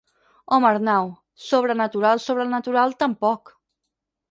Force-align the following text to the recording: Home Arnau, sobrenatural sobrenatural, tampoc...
Home 0.55 0.67
Arnau, 0.69 1.09
sobrenatural 1.49 2.23
sobrenatural, 2.25 2.99
tampoc... 3.07 3.57